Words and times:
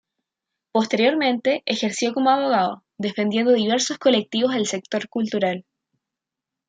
Posteriormente 0.71 1.61
ejerció 1.67 2.11
como 2.15 2.31
abogado 2.31 2.83
defendiendo 2.97 3.51
diversos 3.51 3.99
colectivos 3.99 4.55
del 4.55 4.65
sector 4.65 5.07
cultural. 5.09 5.63